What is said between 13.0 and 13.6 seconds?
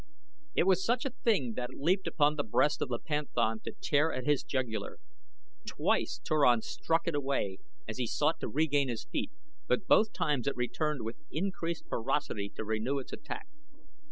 the attack.